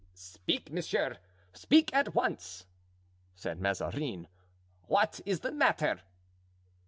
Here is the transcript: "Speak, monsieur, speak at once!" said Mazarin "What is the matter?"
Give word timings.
"Speak, 0.15 0.71
monsieur, 0.71 1.17
speak 1.53 1.93
at 1.93 2.15
once!" 2.15 2.65
said 3.35 3.61
Mazarin 3.61 4.27
"What 4.87 5.21
is 5.27 5.41
the 5.41 5.51
matter?" 5.51 6.01